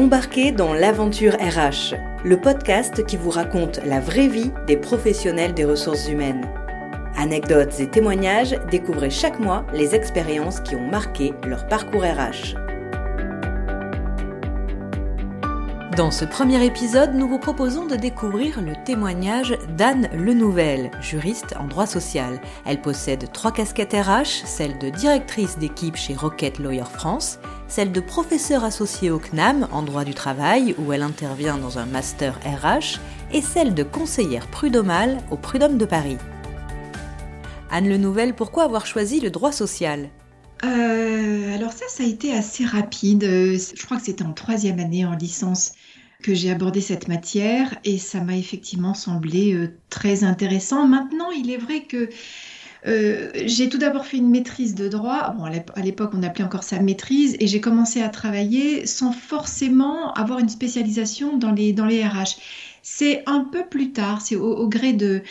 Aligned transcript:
Embarquez 0.00 0.50
dans 0.50 0.72
l'aventure 0.72 1.34
RH, 1.34 1.94
le 2.24 2.40
podcast 2.40 3.04
qui 3.04 3.18
vous 3.18 3.28
raconte 3.28 3.80
la 3.84 4.00
vraie 4.00 4.28
vie 4.28 4.50
des 4.66 4.78
professionnels 4.78 5.52
des 5.52 5.66
ressources 5.66 6.08
humaines. 6.08 6.48
Anecdotes 7.18 7.78
et 7.80 7.86
témoignages, 7.86 8.58
découvrez 8.70 9.10
chaque 9.10 9.38
mois 9.38 9.66
les 9.74 9.94
expériences 9.94 10.60
qui 10.60 10.74
ont 10.74 10.88
marqué 10.88 11.34
leur 11.46 11.66
parcours 11.66 12.02
RH. 12.02 12.56
Dans 15.96 16.10
ce 16.10 16.24
premier 16.24 16.64
épisode, 16.64 17.14
nous 17.14 17.28
vous 17.28 17.38
proposons 17.38 17.84
de 17.84 17.94
découvrir 17.96 18.62
le 18.62 18.72
témoignage 18.86 19.58
d'Anne 19.76 20.08
Lenouvel, 20.14 20.90
juriste 21.02 21.54
en 21.58 21.66
droit 21.66 21.86
social. 21.86 22.40
Elle 22.64 22.80
possède 22.80 23.30
trois 23.32 23.52
casquettes 23.52 23.92
RH, 23.92 24.46
celle 24.46 24.78
de 24.78 24.88
directrice 24.88 25.58
d'équipe 25.58 25.96
chez 25.96 26.14
Rocket 26.14 26.58
Lawyer 26.58 26.84
France, 26.90 27.38
celle 27.70 27.92
de 27.92 28.00
professeur 28.00 28.64
associée 28.64 29.10
au 29.10 29.18
CNAM 29.18 29.68
en 29.72 29.82
droit 29.82 30.04
du 30.04 30.12
travail, 30.12 30.74
où 30.76 30.92
elle 30.92 31.02
intervient 31.02 31.56
dans 31.56 31.78
un 31.78 31.86
master 31.86 32.38
RH, 32.44 32.98
et 33.32 33.40
celle 33.40 33.74
de 33.74 33.84
conseillère 33.84 34.48
prud'homale 34.48 35.18
au 35.30 35.36
Prud'homme 35.36 35.78
de 35.78 35.84
Paris. 35.86 36.18
Anne 37.70 37.88
Lenouvel, 37.88 38.34
pourquoi 38.34 38.64
avoir 38.64 38.84
choisi 38.84 39.20
le 39.20 39.30
droit 39.30 39.52
social? 39.52 40.10
Euh, 40.64 41.54
alors 41.54 41.72
ça, 41.72 41.84
ça 41.88 42.02
a 42.02 42.06
été 42.06 42.34
assez 42.34 42.66
rapide. 42.66 43.22
Je 43.22 43.84
crois 43.84 43.98
que 43.98 44.04
c'était 44.04 44.24
en 44.24 44.32
troisième 44.32 44.80
année 44.80 45.06
en 45.06 45.14
licence 45.14 45.72
que 46.22 46.34
j'ai 46.34 46.50
abordé 46.50 46.80
cette 46.80 47.08
matière 47.08 47.78
et 47.84 47.96
ça 47.96 48.20
m'a 48.20 48.36
effectivement 48.36 48.94
semblé 48.94 49.54
euh, 49.54 49.68
très 49.88 50.24
intéressant. 50.24 50.86
Maintenant, 50.86 51.30
il 51.30 51.50
est 51.50 51.56
vrai 51.56 51.84
que 51.84 52.10
euh, 52.86 53.30
j'ai 53.46 53.68
tout 53.68 53.78
d'abord 53.78 54.06
fait 54.06 54.16
une 54.16 54.30
maîtrise 54.30 54.74
de 54.74 54.88
droit. 54.88 55.34
Bon, 55.36 55.44
à 55.44 55.80
l'époque, 55.82 56.12
on 56.14 56.22
appelait 56.22 56.44
encore 56.44 56.62
ça 56.62 56.80
maîtrise, 56.80 57.36
et 57.40 57.46
j'ai 57.46 57.60
commencé 57.60 58.00
à 58.02 58.08
travailler 58.08 58.86
sans 58.86 59.12
forcément 59.12 60.12
avoir 60.14 60.38
une 60.38 60.48
spécialisation 60.48 61.36
dans 61.36 61.52
les, 61.52 61.72
RH. 61.72 62.36
C'est 62.82 63.22
un 63.26 63.40
peu 63.40 63.64
plus 63.64 63.92
tard, 63.92 64.22
c'est 64.22 64.36
au, 64.36 64.66
gré 64.68 64.94
de, 64.94 65.22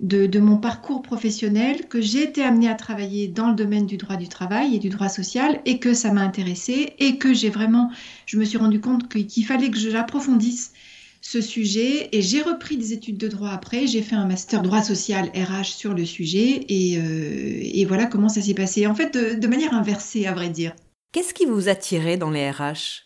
de, 0.00 0.40
mon 0.40 0.56
parcours 0.56 1.02
professionnel 1.02 1.86
que 1.88 2.00
j'ai 2.00 2.24
été 2.24 2.42
amenée 2.42 2.68
à 2.68 2.74
travailler 2.74 3.28
dans 3.28 3.48
le 3.48 3.54
domaine 3.54 3.86
du 3.86 3.96
droit 3.96 4.16
du 4.16 4.28
travail 4.28 4.74
et 4.74 4.78
du 4.78 4.88
droit 4.88 5.08
social 5.08 5.60
et 5.64 5.78
que 5.78 5.94
ça 5.94 6.12
m'a 6.12 6.22
intéressée 6.22 6.94
et 6.98 7.18
que 7.18 7.32
j'ai 7.32 7.50
vraiment, 7.50 7.90
je 8.26 8.38
me 8.38 8.44
suis 8.44 8.58
rendu 8.58 8.80
compte 8.80 9.08
qu'il 9.08 9.46
fallait 9.46 9.70
que 9.70 9.78
j'approfondisse 9.78 10.72
ce 11.20 11.40
sujet 11.40 12.08
et 12.12 12.22
j'ai 12.22 12.42
repris 12.42 12.76
des 12.76 12.92
études 12.92 13.18
de 13.18 13.28
droit 13.28 13.50
après. 13.50 13.86
J'ai 13.86 14.02
fait 14.02 14.14
un 14.14 14.26
master 14.26 14.62
droit 14.62 14.82
social 14.82 15.30
RH 15.34 15.66
sur 15.76 15.94
le 15.94 16.04
sujet 16.04 16.64
et, 16.68 16.98
euh, 16.98 17.86
voilà 17.86 18.06
comment 18.06 18.28
ça 18.28 18.42
s'est 18.42 18.54
passé. 18.54 18.86
En 18.86 18.94
fait, 18.94 19.14
de, 19.14 19.38
de, 19.38 19.46
manière 19.48 19.74
inversée, 19.74 20.26
à 20.26 20.32
vrai 20.32 20.48
dire. 20.48 20.74
Qu'est-ce 21.12 21.34
qui 21.34 21.46
vous 21.46 21.68
attirait 21.68 22.16
dans 22.16 22.30
les 22.30 22.50
RH 22.50 23.04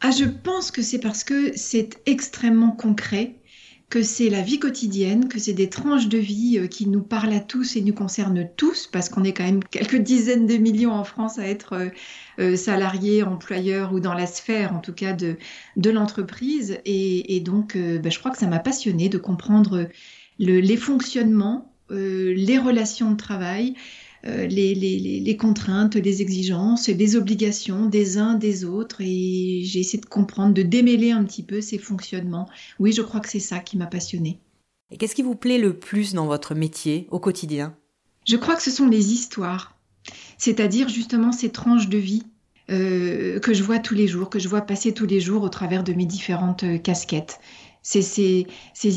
Ah, 0.00 0.10
je 0.10 0.24
pense 0.24 0.70
que 0.70 0.82
c'est 0.82 0.98
parce 0.98 1.24
que 1.24 1.56
c'est 1.56 2.00
extrêmement 2.06 2.72
concret 2.72 3.37
que 3.90 4.02
c'est 4.02 4.28
la 4.28 4.42
vie 4.42 4.58
quotidienne, 4.58 5.28
que 5.28 5.38
c'est 5.38 5.54
des 5.54 5.70
tranches 5.70 6.08
de 6.08 6.18
vie 6.18 6.58
euh, 6.58 6.66
qui 6.66 6.86
nous 6.86 7.02
parlent 7.02 7.32
à 7.32 7.40
tous 7.40 7.76
et 7.76 7.80
nous 7.80 7.94
concernent 7.94 8.48
tous, 8.56 8.86
parce 8.86 9.08
qu'on 9.08 9.24
est 9.24 9.32
quand 9.32 9.44
même 9.44 9.64
quelques 9.64 9.96
dizaines 9.96 10.46
de 10.46 10.56
millions 10.56 10.92
en 10.92 11.04
France 11.04 11.38
à 11.38 11.46
être 11.46 11.72
euh, 11.72 11.88
euh, 12.38 12.56
salariés, 12.56 13.22
employeurs 13.22 13.94
ou 13.94 14.00
dans 14.00 14.12
la 14.12 14.26
sphère 14.26 14.74
en 14.74 14.80
tout 14.80 14.92
cas 14.92 15.14
de, 15.14 15.36
de 15.76 15.90
l'entreprise. 15.90 16.78
Et, 16.84 17.40
donc 17.40 17.76
ben, 17.76 18.10
je 18.10 18.18
crois 18.18 18.30
que 18.30 18.38
ça 18.38 18.46
m'a 18.46 18.58
passionné 18.58 19.08
de 19.08 19.18
comprendre 19.18 19.88
les 20.38 20.76
fonctionnements, 20.76 21.72
les 21.90 22.58
relations 22.58 23.12
de 23.12 23.16
travail, 23.16 23.74
euh, 24.26 24.46
les, 24.46 25.36
contraintes, 25.36 25.94
les 25.94 26.22
exigences, 26.22 26.88
les 26.88 27.16
obligations 27.16 27.86
des 27.86 28.18
uns 28.18 28.34
des 28.34 28.64
autres 28.64 29.00
et 29.00 29.62
j'ai 29.64 29.80
essayé 29.80 30.00
de 30.00 30.06
comprendre, 30.06 30.54
de 30.54 30.62
démêler 30.62 31.12
un 31.12 31.24
petit 31.24 31.42
peu 31.42 31.60
ces 31.60 31.78
fonctionnements. 31.78 32.48
Oui, 32.78 32.92
je 32.92 33.02
crois 33.02 33.20
que 33.20 33.28
c'est 33.28 33.38
ça 33.38 33.60
qui 33.60 33.76
m'a 33.76 33.86
passionnée. 33.86 34.40
Et 34.90 34.96
qu'est-ce 34.96 35.14
qui 35.14 35.22
vous 35.22 35.36
plaît 35.36 35.58
le 35.58 35.78
plus 35.78 36.14
dans 36.14 36.26
votre 36.26 36.54
métier 36.54 37.06
au 37.10 37.20
quotidien? 37.20 37.76
Je 38.26 38.36
crois 38.36 38.56
que 38.56 38.62
ce 38.62 38.70
sont 38.70 38.88
les 38.88 39.12
histoires, 39.12 39.78
c'est-à-dire 40.36 40.88
justement 40.88 41.32
ces 41.32 41.50
tranches 41.50 41.88
de 41.88 41.98
vie 41.98 42.24
euh, 42.70 43.40
que 43.40 43.54
je 43.54 43.62
vois 43.62 43.78
tous 43.78 43.94
les 43.94 44.06
jours, 44.06 44.28
que 44.28 44.38
je 44.38 44.48
vois 44.48 44.60
passer 44.60 44.92
tous 44.92 45.06
les 45.06 45.20
jours 45.20 45.42
au 45.42 45.48
travers 45.48 45.84
de 45.84 45.94
mes 45.94 46.04
différentes 46.04 46.64
euh, 46.64 46.76
casquettes. 46.76 47.40
C'est 47.90 48.02
ces, 48.02 48.46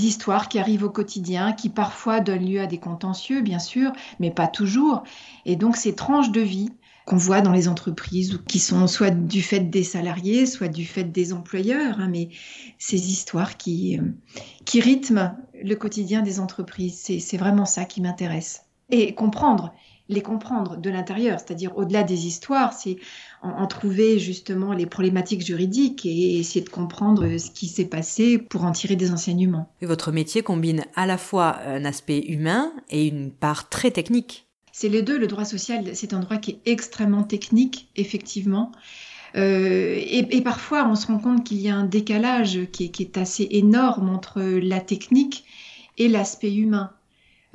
histoires 0.05 0.49
qui 0.49 0.59
arrivent 0.59 0.83
au 0.83 0.89
quotidien, 0.89 1.53
qui 1.53 1.69
parfois 1.69 2.19
donnent 2.19 2.45
lieu 2.45 2.59
à 2.59 2.67
des 2.67 2.77
contentieux, 2.77 3.39
bien 3.39 3.57
sûr, 3.57 3.93
mais 4.19 4.31
pas 4.31 4.49
toujours. 4.49 5.03
Et 5.45 5.55
donc 5.55 5.77
ces 5.77 5.95
tranches 5.95 6.29
de 6.31 6.41
vie 6.41 6.71
qu'on 7.05 7.15
voit 7.15 7.39
dans 7.39 7.53
les 7.53 7.69
entreprises, 7.69 8.41
qui 8.49 8.59
sont 8.59 8.87
soit 8.87 9.11
du 9.11 9.41
fait 9.41 9.61
des 9.61 9.85
salariés, 9.85 10.45
soit 10.45 10.67
du 10.67 10.85
fait 10.85 11.05
des 11.05 11.31
employeurs, 11.31 12.01
hein, 12.01 12.09
mais 12.11 12.31
ces 12.79 13.09
histoires 13.09 13.55
qui, 13.55 13.97
euh, 13.97 14.03
qui 14.65 14.81
rythment 14.81 15.37
le 15.63 15.75
quotidien 15.75 16.21
des 16.21 16.41
entreprises, 16.41 16.99
c'est 17.01 17.37
vraiment 17.37 17.65
ça 17.65 17.85
qui 17.85 18.01
m'intéresse. 18.01 18.65
Et 18.89 19.15
comprendre 19.15 19.73
les 20.11 20.21
comprendre 20.21 20.77
de 20.77 20.89
l'intérieur, 20.89 21.39
c'est-à-dire 21.39 21.75
au-delà 21.77 22.03
des 22.03 22.27
histoires, 22.27 22.73
c'est 22.73 22.97
en, 23.41 23.65
trouver 23.65 24.19
justement 24.19 24.73
les 24.73 24.85
problématiques 24.85 25.43
juridiques 25.43 26.05
et 26.05 26.37
essayer 26.37 26.63
de 26.63 26.69
comprendre 26.69 27.37
ce 27.37 27.49
qui 27.49 27.67
s'est 27.67 27.85
passé 27.85 28.37
pour 28.37 28.63
en 28.65 28.71
tirer 28.71 28.95
des 28.95 29.11
enseignements. 29.11 29.73
Et 29.81 29.85
votre 29.85 30.11
métier 30.11 30.43
combine 30.43 30.83
à 30.95 31.05
la 31.05 31.17
fois 31.17 31.57
un 31.65 31.85
aspect 31.85 32.19
humain 32.27 32.71
et 32.89 33.07
une 33.07 33.31
part 33.31 33.69
très 33.69 33.89
technique. 33.89 34.47
C'est 34.71 34.89
les 34.89 35.01
deux. 35.01 35.17
Le 35.17 35.27
droit 35.27 35.45
social, 35.45 35.89
c'est 35.93 36.13
un 36.13 36.19
droit 36.19 36.37
qui 36.37 36.51
est 36.51 36.59
extrêmement 36.65 37.23
technique, 37.23 37.89
effectivement. 37.95 38.71
Euh, 39.35 39.95
et, 39.97 40.41
parfois, 40.41 40.87
on 40.87 40.95
se 40.95 41.07
rend 41.07 41.19
compte 41.19 41.43
qu'il 41.43 41.61
y 41.61 41.69
a 41.69 41.75
un 41.75 41.85
décalage 41.85 42.59
qui 42.71 42.91
est 42.99 43.17
assez 43.17 43.47
énorme 43.51 44.09
entre 44.09 44.41
la 44.41 44.79
technique 44.79 45.45
et 45.97 46.07
l'aspect 46.07 46.53
humain. 46.53 46.91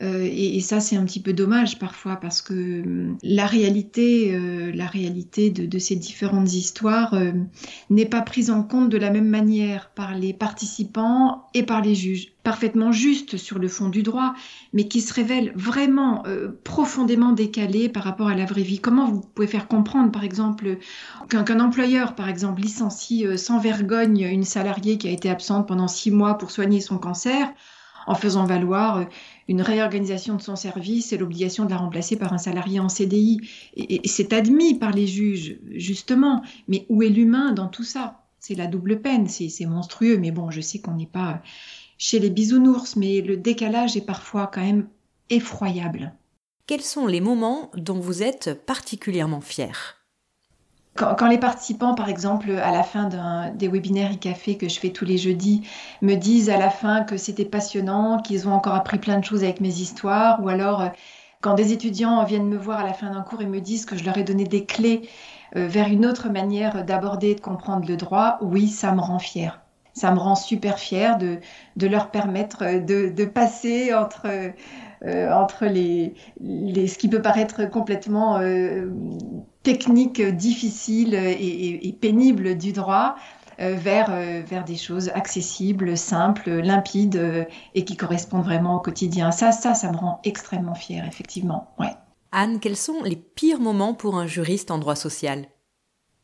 Euh, 0.03 0.29
et, 0.31 0.61
ça, 0.61 0.81
c'est 0.81 0.97
un 0.97 1.05
petit 1.07 1.21
peu 1.21 1.33
dommage 1.33 1.79
parfois 1.79 2.17
parce 2.17 2.43
que 2.43 2.83
hum, 2.83 3.17
la 3.23 3.47
réalité, 3.47 4.35
euh, 4.35 4.71
la 4.75 4.87
réalité 4.87 5.51
de, 5.51 5.79
ces 5.79 5.97
différentes 5.97 6.53
histoires 6.53 7.15
euh, 7.15 7.33
n'est 7.89 8.05
pas 8.05 8.21
prise 8.21 8.51
en 8.51 8.63
compte 8.63 8.91
de 8.91 8.99
la 8.99 9.11
même 9.11 9.29
manière 9.29 9.91
par 9.95 10.15
les 10.15 10.35
participants 10.35 11.47
et 11.55 11.63
par 11.63 11.81
les 11.81 11.95
juges. 11.95 12.33
Parfaitement 12.43 12.93
juste 12.93 13.39
sur 13.39 13.59
le 13.59 13.69
fond 13.69 13.89
du 13.89 14.03
droit, 14.03 14.35
mais 14.73 14.87
qui 14.87 15.01
se 15.01 15.13
révèle 15.13 15.53
vraiment 15.57 16.23
profondément 16.63 17.33
décalé 17.33 17.89
par 17.89 18.05
rapport 18.05 18.29
à 18.29 18.37
la 18.37 18.45
vraie 18.45 18.63
vie. 18.63 18.79
Comment 18.79 19.11
vous 19.11 19.21
pouvez 19.21 19.49
faire 19.49 19.67
comprendre, 19.67 20.13
par 20.13 20.23
exemple, 20.23 20.79
qu'un 21.29 21.59
employeur, 21.59 22.15
par 22.15 22.29
exemple, 22.29 22.61
licencie 22.61 23.27
sans 23.37 23.59
vergogne 23.59 24.21
une 24.21 24.45
salariée 24.45 24.97
qui 24.97 25.09
a 25.09 25.11
été 25.11 25.29
absente 25.29 25.67
pendant 25.67 25.89
six 25.89 26.13
mois 26.13 26.39
pour 26.39 26.53
soigner 26.53 26.81
son 26.81 26.99
cancer 26.99 27.53
en 28.07 28.15
faisant 28.15 28.45
valoir 28.45 28.99
euh, 28.99 29.05
une 29.49 29.63
réorganisation 29.63 30.37
de 30.37 30.43
son 30.43 30.57
service 30.57 31.13
et 31.13 31.19
l'obligation 31.19 31.65
de 31.65 31.71
la 31.71 31.77
remplacer 31.77 32.17
par 32.17 32.33
un 32.33 32.39
salarié 32.39 32.81
en 32.81 32.89
CDI. 32.89 33.41
Et, 33.77 34.01
c'est 34.07 34.33
admis 34.33 34.75
par 34.75 34.93
les 34.93 35.07
juges, 35.07 35.59
justement. 35.73 36.43
Mais 36.69 36.87
où 36.89 37.03
est 37.03 37.09
l'humain 37.09 37.53
dans 37.53 37.69
tout 37.69 37.85
ça? 37.85 38.23
C'est 38.39 38.55
la 38.55 38.67
double 38.67 39.01
peine, 39.01 39.29
c'est 39.29 39.67
monstrueux. 39.67 40.19
Mais 40.19 40.31
bon, 40.31 40.51
je 40.51 40.61
sais 40.61 40.79
qu'on 40.79 40.95
n'est 40.95 41.07
pas 41.07 41.43
chez 41.99 42.19
les 42.19 42.31
bisounours, 42.31 42.97
mais 42.97 43.21
le 43.21 43.37
décalage 43.37 43.97
est 43.97 44.07
parfois 44.07 44.47
quand 44.53 44.63
même 44.63 44.89
effroyable. 45.31 46.15
Quels 46.67 46.83
sont 46.83 47.07
les 47.07 47.21
moments 47.21 47.71
dont 47.77 47.99
vous 47.99 48.23
êtes 48.23 48.65
particulièrement 48.67 49.41
fier 49.41 49.96
quand, 50.97 51.29
les 51.29 51.39
participants, 51.39 51.95
par 51.95 52.09
exemple, 52.09 52.51
à 52.51 52.73
la 52.73 52.83
fin 52.83 53.09
des 53.55 53.69
webinaires 53.69 54.13
e-café 54.13 54.57
que 54.57 54.69
je 54.69 54.79
fais 54.79 54.91
tous 54.91 55.05
les 55.05 55.19
jeudis, 55.19 55.63
me 56.03 56.15
disent 56.15 56.51
à 56.51 56.57
la 56.57 56.71
fin 56.71 57.03
que 57.03 57.17
c'était 57.17 57.45
passionnant, 57.45 58.19
qu'ils 58.21 58.49
ont 58.49 58.53
encore 58.53 58.75
appris 58.75 58.99
plein 58.99 59.19
de 59.19 59.25
choses 59.25 59.45
avec 59.45 59.61
mes 59.61 59.81
histoires, 59.81 60.43
ou 60.43 60.49
alors 60.49 60.83
euh, 60.83 60.89
quand 61.41 61.55
des 61.55 61.73
étudiants 61.73 62.25
viennent 62.25 62.49
me 62.49 62.57
voir 62.57 62.81
à 62.81 62.85
la 62.85 62.95
fin 62.95 63.11
d'un 63.11 63.23
cours 63.23 63.43
et 63.43 63.47
me 63.47 63.61
disent 63.61 63.85
que 63.85 63.97
je 63.97 64.05
leur 64.05 64.17
ai 64.19 64.25
donné 64.25 64.45
des 64.45 64.65
clés 64.65 65.09
euh, 65.55 65.67
vers 65.69 65.89
une 65.89 66.07
autre 66.07 66.29
manière 66.31 66.85
d'aborder 66.85 67.31
et 67.31 67.35
de 67.35 67.41
comprendre 67.41 67.87
le 67.87 67.97
droit, 67.97 68.39
oui, 68.41 68.69
ça 68.69 68.93
me 68.93 69.01
rend 69.01 69.19
fière. 69.19 69.61
Ça 69.93 70.11
me 70.11 70.19
rend 70.19 70.35
super 70.35 70.79
fière 70.79 71.17
de, 71.17 71.39
leur 71.87 72.11
permettre 72.11 72.85
de, 72.85 73.09
de 73.09 73.25
passer 73.25 73.95
entre 73.95 74.27
euh, 75.05 75.31
entre 75.31 75.67
les, 75.67 76.15
ce 76.41 76.97
qui 76.97 77.09
peut 77.09 77.21
paraître 77.21 77.69
complètement 77.69 78.39
euh, 78.41 78.89
technique, 79.67 80.23
difficile 80.23 81.15
et, 81.15 81.99
pénible 82.01 82.57
du 82.57 82.73
droit 82.73 83.17
euh, 83.59 83.75
vers, 83.75 84.11
vers 84.47 84.65
des 84.65 84.77
choses 84.77 85.09
accessibles, 85.09 85.99
simples, 85.99 86.51
limpides 86.51 87.49
et 87.75 87.85
qui 87.85 87.97
correspondent 87.97 88.45
vraiment 88.45 88.77
au 88.77 88.81
quotidien. 88.81 89.33
Ça, 89.33 89.51
ça, 89.51 89.75
ça 89.75 89.91
me 89.91 89.97
rend 89.97 90.21
extrêmement 90.23 90.77
fière, 90.77 91.05
effectivement. 91.05 91.75
Ouais. 91.81 91.91
Anne, 92.31 92.61
quels 92.61 92.77
sont 92.77 93.03
les 93.03 93.17
pires 93.17 93.59
moments 93.59 93.93
pour 93.93 94.17
un 94.17 94.29
juriste 94.29 94.71
en 94.71 94.79
droit 94.79 94.95
social? 94.95 95.49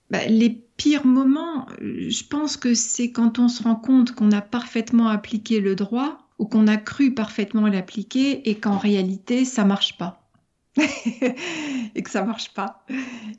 Bah, 0.09 0.25
les 0.29 0.51
pires 0.77 1.07
moments, 1.07 1.67
je 1.81 2.23
pense 2.23 2.57
que 2.57 2.75
c'est 2.75 3.11
quand 3.11 3.41
on 3.41 3.49
se 3.49 3.65
rend 3.65 3.77
compte 3.77 4.13
qu'on 4.13 4.31
a 4.31 4.41
parfaitement 4.41 5.09
appliqué 5.09 5.59
le 5.59 5.75
droit 5.75 6.19
ou 6.39 6.47
qu'on 6.47 6.69
a 6.69 6.77
cru 6.77 7.13
parfaitement 7.13 7.67
l'appliquer 7.67 8.49
et 8.49 8.55
qu'en 8.57 8.79
réalité 8.79 9.45
ça 9.45 9.65
marche 9.65 9.99
pas. 9.99 10.22
et 11.95 12.03
que 12.03 12.11
ça 12.11 12.25
marche 12.25 12.53
pas. 12.55 12.85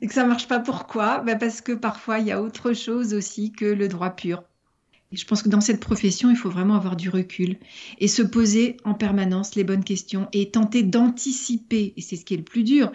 Et 0.00 0.06
que 0.06 0.14
ça 0.14 0.24
marche 0.24 0.48
pas 0.48 0.60
pourquoi? 0.60 1.18
Ben 1.20 1.38
Parce 1.38 1.60
que 1.60 1.72
parfois 1.72 2.18
il 2.18 2.26
y 2.26 2.32
a 2.32 2.40
autre 2.40 2.72
chose 2.72 3.14
aussi 3.14 3.52
que 3.52 3.64
le 3.64 3.88
droit 3.88 4.10
pur. 4.10 4.42
Et 5.12 5.16
je 5.16 5.26
pense 5.26 5.42
que 5.42 5.48
dans 5.48 5.60
cette 5.60 5.78
profession, 5.78 6.30
il 6.30 6.36
faut 6.36 6.50
vraiment 6.50 6.74
avoir 6.74 6.96
du 6.96 7.08
recul 7.08 7.56
et 8.00 8.08
se 8.08 8.22
poser 8.22 8.78
en 8.84 8.94
permanence 8.94 9.54
les 9.54 9.62
bonnes 9.62 9.84
questions 9.84 10.26
et 10.32 10.50
tenter 10.50 10.82
d'anticiper, 10.82 11.94
et 11.96 12.00
c'est 12.00 12.16
ce 12.16 12.24
qui 12.24 12.34
est 12.34 12.38
le 12.38 12.42
plus 12.42 12.64
dur, 12.64 12.90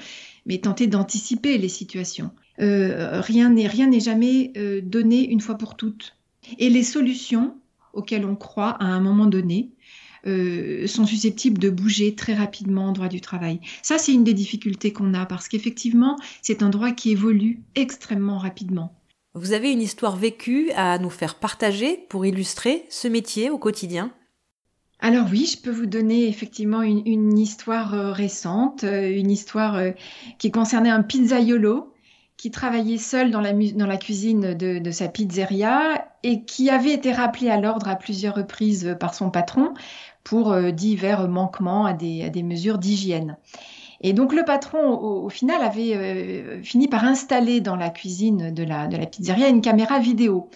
mais 0.46 0.58
tenter 0.58 0.88
d'anticiper 0.88 1.58
les 1.58 1.70
situations. 1.70 2.32
Euh, 2.60 3.22
rien 3.22 3.50
n'est 3.50 3.68
rien 3.68 3.88
n'est 3.88 4.02
jamais 4.02 4.52
euh, 4.58 4.82
donné 4.82 5.30
une 5.30 5.40
fois 5.40 5.58
pour 5.58 5.78
toutes. 5.78 6.18
Et 6.58 6.70
les 6.70 6.84
solutions 6.84 7.56
auxquelles 7.94 8.26
on 8.26 8.36
croit 8.36 8.72
à 8.72 8.86
un 8.86 9.00
moment 9.00 9.28
donné, 9.28 9.72
euh, 10.28 10.88
sont 10.88 11.06
susceptibles 11.06 11.58
de 11.58 11.70
bouger 11.70 12.16
très 12.16 12.34
rapidement 12.34 12.88
en 12.88 12.92
droit 12.92 13.08
du 13.08 13.22
travail. 13.22 13.60
Ça, 13.82 13.98
c'est 13.98 14.14
une 14.14 14.24
des 14.24 14.34
difficultés 14.34 14.92
qu'on 14.92 15.14
a 15.14 15.26
parce 15.26 15.48
qu'effectivement, 15.48 16.18
c'est 16.42 16.64
un 16.64 16.70
droit 16.70 16.92
qui 16.92 17.12
évolue 17.12 17.62
extrêmement 17.76 18.38
rapidement. 18.38 18.94
Vous 19.34 19.54
avez 19.54 19.72
une 19.72 19.82
histoire 19.82 20.16
vécue 20.16 20.72
à 20.76 20.98
nous 20.98 21.10
faire 21.10 21.36
partager 21.36 22.06
pour 22.10 22.26
illustrer 22.26 22.86
ce 22.90 23.08
métier 23.08 23.50
au 23.50 23.58
quotidien? 23.58 24.12
Alors 25.00 25.28
oui, 25.32 25.46
je 25.46 25.62
peux 25.62 25.72
vous 25.72 25.86
donner 25.86 26.28
effectivement 26.28 26.82
une, 26.82 27.38
histoire 27.38 27.94
euh, 27.94 28.12
récente, 28.12 28.84
euh, 28.84 29.10
une 29.10 29.32
histoire 29.32 29.82
qui 30.40 30.52
concernait 30.52 30.90
un 30.90 31.04
pizzaiolo 31.04 31.94
qui 32.40 32.52
travaillait 32.52 32.98
seul 32.98 33.32
dans 33.32 33.42
la, 33.42 33.98
cuisine 33.98 34.54
de, 34.54 34.92
sa 34.92 35.10
pizzeria 35.10 36.08
et 36.24 36.46
qui 36.46 36.70
avait 36.70 36.94
été 36.94 37.12
rappelé 37.12 37.50
à 37.50 37.60
l'ordre 37.60 37.90
à 37.90 37.98
plusieurs 37.98 38.36
reprises 38.36 38.96
par 38.98 39.14
son 39.14 39.30
patron 39.30 39.74
pour 40.24 40.54
euh, 40.54 40.72
divers 40.72 41.28
manquements 41.28 41.86
à 41.86 41.92
des, 41.92 42.44
mesures 42.44 42.78
d'hygiène. 42.78 43.36
Et 44.00 44.14
donc 44.14 44.34
le 44.34 44.46
patron, 44.46 44.98
au, 44.98 45.28
final, 45.28 45.62
avait 45.62 45.94
euh, 45.94 46.64
fini 46.64 46.88
par 46.88 47.04
installer 47.04 47.60
dans 47.60 47.76
la 47.76 47.90
cuisine 47.90 48.54
de 48.54 48.64
la 48.64 48.88
pizzeria 49.06 49.50
une 49.50 49.60
caméra 49.60 50.00
vidéo 50.00 50.50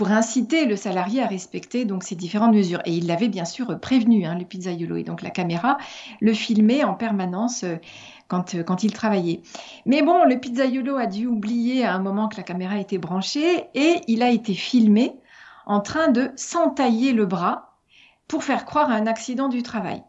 pour 0.00 0.12
inciter 0.12 0.64
le 0.64 0.76
salarié 0.76 1.22
à 1.22 1.26
respecter 1.26 1.84
donc 1.84 2.04
ces 2.04 2.14
différentes 2.14 2.54
mesures. 2.54 2.80
Et 2.86 2.94
il 2.94 3.06
l'avait 3.06 3.28
bien 3.28 3.44
sûr 3.44 3.78
prévenu, 3.78 4.24
hein, 4.24 4.34
le 4.34 4.46
pizzaiolo. 4.46 4.96
Et 4.96 5.02
donc 5.02 5.20
la 5.20 5.28
caméra 5.28 5.76
le 6.22 6.32
filmait 6.32 6.84
en 6.84 6.94
permanence 6.94 7.64
euh, 7.64 7.76
quand, 8.26 8.56
quand 8.64 8.82
il 8.82 8.94
travaillait. 8.94 9.42
Mais 9.84 10.00
bon, 10.00 10.24
le 10.24 10.40
pizzaiolo 10.40 10.96
a 10.96 11.04
dû 11.04 11.26
oublier 11.26 11.84
à 11.84 11.92
un 11.92 11.98
moment 11.98 12.28
que 12.28 12.38
la 12.38 12.44
caméra 12.44 12.78
était 12.78 12.96
branchée 12.96 13.66
et 13.74 14.00
il 14.08 14.22
a 14.22 14.30
été 14.30 14.54
filmé 14.54 15.12
en 15.66 15.80
train 15.80 16.08
de 16.08 16.30
s'entailler 16.34 17.12
le 17.12 17.26
bras 17.26 17.76
pour 18.26 18.42
faire 18.42 18.64
croire 18.64 18.90
à 18.90 18.94
un 18.94 19.06
accident 19.06 19.50
du 19.50 19.62
travail. 19.62 20.02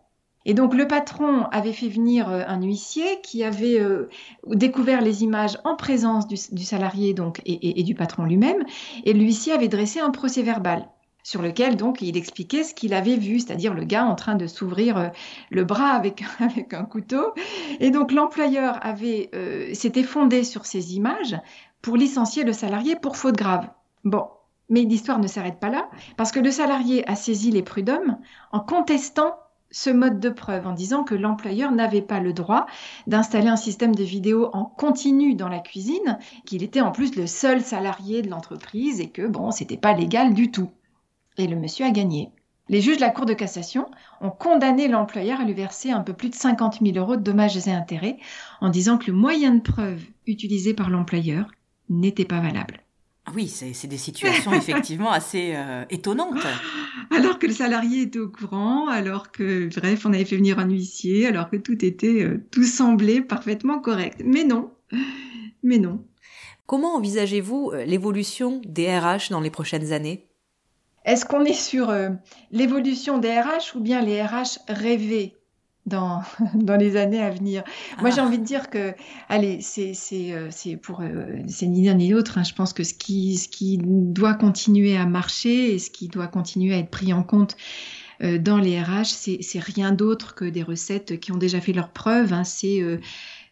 Et 0.45 0.53
donc 0.53 0.73
le 0.73 0.87
patron 0.87 1.45
avait 1.51 1.73
fait 1.73 1.87
venir 1.87 2.29
euh, 2.29 2.43
un 2.47 2.61
huissier 2.61 3.21
qui 3.21 3.43
avait 3.43 3.79
euh, 3.79 4.09
découvert 4.47 5.01
les 5.01 5.23
images 5.23 5.57
en 5.63 5.75
présence 5.75 6.27
du, 6.27 6.63
salarié 6.63 7.13
donc 7.13 7.41
et, 7.45 7.83
du 7.83 7.95
patron 7.95 8.25
lui-même, 8.25 8.63
et 9.03 9.13
l'huissier 9.13 9.53
avait 9.53 9.67
dressé 9.67 9.99
un 9.99 10.09
procès 10.09 10.41
verbal 10.41 10.87
sur 11.23 11.43
lequel 11.43 11.75
donc 11.75 12.01
il 12.01 12.17
expliquait 12.17 12.63
ce 12.63 12.73
qu'il 12.73 12.95
avait 12.95 13.17
vu, 13.17 13.39
c'est-à-dire 13.39 13.75
le 13.75 13.83
gars 13.83 14.05
en 14.05 14.15
train 14.15 14.33
de 14.33 14.47
s'ouvrir 14.47 14.97
euh, 14.97 15.07
le 15.51 15.63
bras 15.63 15.91
avec, 15.91 16.23
avec 16.39 16.73
un 16.73 16.85
couteau. 16.85 17.33
Et 17.79 17.91
donc 17.91 18.11
l'employeur 18.11 18.79
avait 18.81 19.29
s'était 19.73 20.03
fondé 20.03 20.43
sur 20.43 20.65
ces 20.65 20.95
images 20.95 21.37
pour 21.83 21.97
licencier 21.97 22.43
le 22.43 22.53
salarié 22.53 22.95
pour 22.95 23.17
faute 23.17 23.35
grave. 23.35 23.69
Bon, 24.03 24.25
mais 24.69 24.81
l'histoire 24.81 25.19
ne 25.19 25.27
s'arrête 25.27 25.59
pas 25.59 25.69
là, 25.69 25.89
parce 26.17 26.31
que 26.31 26.39
le 26.39 26.49
salarié 26.49 27.07
a 27.07 27.15
saisi 27.15 27.51
les 27.51 27.61
prud'hommes 27.61 28.17
en 28.51 28.61
contestant 28.61 29.35
ce 29.71 29.89
mode 29.89 30.19
de 30.19 30.29
preuve, 30.29 30.67
en 30.67 30.73
disant 30.73 31.03
que 31.03 31.15
l'employeur 31.15 31.71
n'avait 31.71 32.01
pas 32.01 32.19
le 32.19 32.33
droit 32.33 32.65
d'installer 33.07 33.47
un 33.47 33.55
système 33.55 33.95
de 33.95 34.03
vidéo 34.03 34.49
en 34.53 34.65
continu 34.65 35.33
dans 35.35 35.49
la 35.49 35.59
cuisine, 35.59 36.19
qu'il 36.45 36.63
était 36.63 36.81
en 36.81 36.91
plus 36.91 37.15
le 37.15 37.27
seul 37.27 37.61
salarié 37.61 38.21
de 38.21 38.29
l'entreprise 38.29 38.99
et 38.99 39.09
que, 39.09 39.25
bon, 39.25 39.51
c'était 39.51 39.77
pas 39.77 39.93
légal 39.93 40.33
du 40.33 40.51
tout. 40.51 40.69
Et 41.37 41.47
le 41.47 41.55
monsieur 41.55 41.85
a 41.85 41.91
gagné. 41.91 42.31
Les 42.69 42.81
juges 42.81 42.97
de 42.97 43.01
la 43.01 43.09
Cour 43.09 43.25
de 43.25 43.33
cassation 43.33 43.89
ont 44.21 44.29
condamné 44.29 44.87
l'employeur 44.87 45.41
à 45.41 45.43
lui 45.43 45.53
verser 45.53 45.91
un 45.91 46.01
peu 46.01 46.13
plus 46.13 46.29
de 46.29 46.35
50 46.35 46.79
000 46.81 46.97
euros 46.97 47.17
de 47.17 47.21
dommages 47.21 47.67
et 47.67 47.71
intérêts 47.71 48.17
en 48.61 48.69
disant 48.69 48.97
que 48.97 49.11
le 49.11 49.17
moyen 49.17 49.55
de 49.55 49.61
preuve 49.61 50.01
utilisé 50.27 50.73
par 50.73 50.89
l'employeur 50.89 51.51
n'était 51.89 52.25
pas 52.25 52.39
valable. 52.39 52.81
Ah 53.25 53.31
oui, 53.35 53.47
c'est 53.47 53.87
des 53.87 53.97
situations 53.97 54.51
effectivement 54.53 55.11
assez 55.11 55.53
euh, 55.55 55.85
étonnantes. 55.89 56.43
Alors 57.11 57.37
que 57.37 57.45
le 57.45 57.53
salarié 57.53 58.01
était 58.03 58.19
au 58.19 58.29
courant, 58.29 58.87
alors 58.87 59.31
que, 59.31 59.69
bref, 59.79 60.05
on 60.05 60.13
avait 60.13 60.25
fait 60.25 60.37
venir 60.37 60.59
un 60.59 60.69
huissier, 60.69 61.27
alors 61.27 61.49
que 61.49 61.57
tout 61.57 61.83
était, 61.85 62.23
euh, 62.23 62.43
tout 62.51 62.63
semblait 62.63 63.21
parfaitement 63.21 63.79
correct. 63.79 64.21
Mais 64.23 64.43
non, 64.43 64.71
mais 65.61 65.77
non. 65.77 66.03
Comment 66.65 66.95
envisagez-vous 66.95 67.71
euh, 67.73 67.85
l'évolution 67.85 68.61
des 68.65 68.97
RH 68.97 69.29
dans 69.29 69.41
les 69.41 69.51
prochaines 69.51 69.91
années? 69.91 70.27
Est-ce 71.05 71.25
qu'on 71.25 71.43
est 71.43 71.53
sur 71.53 71.91
l'évolution 72.51 73.17
des 73.17 73.31
RH 73.31 73.75
ou 73.75 73.79
bien 73.79 74.01
les 74.01 74.21
RH 74.21 74.59
rêvés 74.67 75.40
dans, 75.85 76.23
dans 76.53 76.75
les 76.75 76.95
années 76.95 77.21
à 77.21 77.29
venir. 77.29 77.63
Moi, 77.99 78.09
j'ai 78.09 78.19
ah. 78.19 78.25
envie 78.25 78.39
de 78.39 78.43
dire 78.43 78.69
que, 78.69 78.93
allez, 79.29 79.61
c'est 79.61 79.93
euh, 80.33 80.49
pour 80.81 81.01
euh, 81.01 81.41
c'est 81.47 81.67
ni 81.67 81.85
l'un 81.85 81.95
ni 81.95 82.09
l'autre. 82.09 82.37
Hein. 82.37 82.43
Je 82.43 82.53
pense 82.53 82.73
que 82.73 82.83
ce 82.83 82.93
qui 82.93 83.37
ce 83.37 83.47
qui 83.47 83.79
doit 83.81 84.33
continuer 84.33 84.97
à 84.97 85.05
marcher 85.05 85.73
et 85.73 85.79
ce 85.79 85.89
qui 85.89 86.07
doit 86.07 86.27
continuer 86.27 86.73
à 86.73 86.77
être 86.77 86.89
pris 86.89 87.13
en 87.13 87.23
compte 87.23 87.57
euh, 88.21 88.37
dans 88.37 88.57
les 88.57 88.81
RH, 88.81 89.05
c'est 89.05 89.59
rien 89.59 89.91
d'autre 89.91 90.35
que 90.35 90.45
des 90.45 90.63
recettes 90.63 91.19
qui 91.19 91.31
ont 91.31 91.37
déjà 91.37 91.59
fait 91.61 91.73
leur 91.73 91.89
preuve. 91.89 92.33
Hein. 92.33 92.43
C'est 92.43 92.81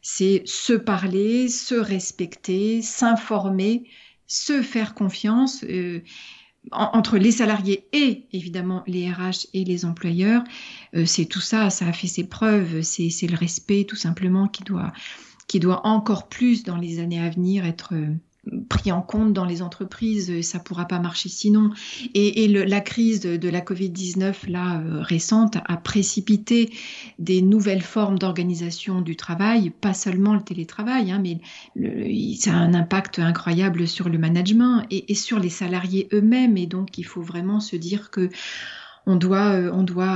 c'est 0.01 0.43
se 0.45 0.73
parler, 0.73 1.49
se 1.49 1.75
respecter, 1.75 2.81
s'informer, 2.81 3.83
se 4.27 4.61
faire 4.61 4.93
confiance 4.93 5.65
entre 6.71 7.17
les 7.17 7.31
salariés 7.31 7.87
et 7.93 8.25
évidemment 8.31 8.83
les 8.87 9.09
RH 9.09 9.47
et 9.53 9.63
les 9.63 9.85
employeurs, 9.85 10.43
euh, 10.95 11.05
c'est 11.05 11.25
tout 11.25 11.41
ça, 11.41 11.69
ça 11.69 11.87
a 11.87 11.93
fait 11.93 12.07
ses 12.07 12.25
preuves, 12.25 12.81
c'est 12.81 13.27
le 13.27 13.35
respect 13.35 13.85
tout 13.87 13.95
simplement 13.95 14.47
qui 14.47 14.63
doit, 14.63 14.91
qui 15.47 15.59
doit 15.59 15.85
encore 15.85 16.27
plus 16.27 16.63
dans 16.63 16.77
les 16.77 16.99
années 16.99 17.21
à 17.21 17.29
venir 17.29 17.65
être 17.65 17.93
euh, 17.93 18.15
pris 18.69 18.91
en 18.91 19.01
compte 19.01 19.33
dans 19.33 19.45
les 19.45 19.61
entreprises, 19.61 20.41
ça 20.41 20.59
pourra 20.59 20.85
pas 20.85 20.99
marcher 20.99 21.29
sinon. 21.29 21.71
Et, 22.13 22.47
la 22.47 22.81
crise 22.81 23.21
de, 23.21 23.49
la 23.49 23.61
Covid-19 23.61 24.49
là 24.49 24.79
euh, 24.79 25.01
récente 25.01 25.57
a 25.65 25.77
précipité 25.77 26.71
des 27.19 27.41
nouvelles 27.41 27.81
formes 27.81 28.17
d'organisation 28.19 29.01
du 29.01 29.15
travail, 29.15 29.69
pas 29.69 29.93
seulement 29.93 30.35
le 30.35 30.41
télétravail, 30.41 31.11
hein, 31.11 31.21
mais 31.21 31.39
ça 32.37 32.53
a 32.53 32.57
un 32.57 32.73
impact 32.73 33.19
incroyable 33.19 33.87
sur 33.87 34.09
le 34.09 34.17
management 34.17 34.83
et, 34.91 35.15
sur 35.15 35.39
les 35.39 35.49
salariés 35.49 36.07
eux-mêmes. 36.13 36.57
Et 36.57 36.65
donc 36.65 36.97
il 36.97 37.05
faut 37.05 37.21
vraiment 37.21 37.59
se 37.59 37.75
dire 37.75 38.09
que 38.09 38.29
on 39.05 39.15
doit, 39.15 39.53
euh, 39.53 39.71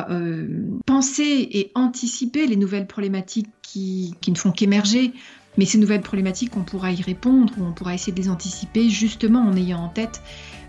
euh, 0.10 0.48
penser 0.86 1.48
et 1.52 1.72
anticiper 1.74 2.46
les 2.46 2.56
nouvelles 2.56 2.86
problématiques 2.86 3.50
qui 3.62 4.16
ne 4.28 4.36
font 4.36 4.52
qu'émerger 4.52 5.14
mais 5.58 5.66
ces 5.66 5.78
nouvelles 5.78 6.02
problématiques, 6.02 6.56
on 6.58 6.64
pourra 6.64 6.92
y 6.92 7.02
répondre 7.02 7.54
ou 7.58 7.64
on 7.64 7.72
pourra 7.72 7.94
essayer 7.94 8.14
de 8.14 8.20
les 8.20 8.30
anticiper 8.30 8.90
justement 8.90 9.42
en 9.42 9.56
ayant 9.56 9.84
en 9.84 9.90
tête 9.90 10.22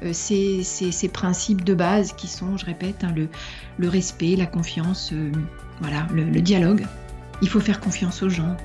euh, 0.03 0.13
ces, 0.13 0.63
ces, 0.63 1.09
principes 1.09 1.65
de 1.65 1.75
base 1.75 2.13
qui 2.13 2.29
sont, 2.29 2.57
je 2.59 2.67
répète, 2.67 3.05
hein, 3.05 3.13
le, 3.15 3.29
le, 3.79 3.89
respect, 3.89 4.37
la 4.37 4.47
confiance, 4.47 5.11
euh, 5.13 5.33
voilà, 5.81 6.07
le, 6.13 6.41
dialogue. 6.41 6.87
Il 7.43 7.49
faut 7.49 7.61
faire 7.61 7.81
confiance 7.81 8.23
aux 8.23 8.29
gens. 8.29 8.57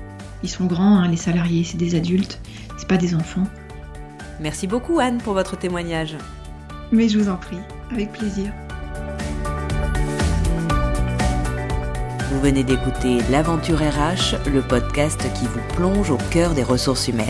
Ils 0.42 0.50
sont 0.50 0.66
grands, 0.66 0.98
hein, 0.98 1.08
les 1.08 1.16
salariés, 1.16 1.64
c'est 1.64 1.76
des 1.76 1.94
adultes, 1.94 2.40
c'est 2.76 2.88
pas 2.88 2.96
des 2.96 3.14
enfants. 3.14 3.46
Merci 4.40 4.66
beaucoup 4.66 4.98
Anne 5.00 5.18
pour 5.18 5.34
votre 5.34 5.56
témoignage. 5.56 6.16
Mais 6.92 7.08
je 7.08 7.18
vous 7.18 7.28
en 7.28 7.36
prie, 7.36 7.58
avec 7.92 8.12
plaisir. 8.12 8.52
Vous 12.30 12.40
venez 12.40 12.62
d'écouter 12.62 13.18
L'Aventure 13.28 13.78
RH, 13.78 14.48
le 14.48 14.62
podcast 14.62 15.20
qui 15.34 15.46
vous 15.46 15.60
plonge 15.74 16.12
au 16.12 16.18
cœur 16.30 16.54
des 16.54 16.62
ressources 16.62 17.08
humaines. 17.08 17.26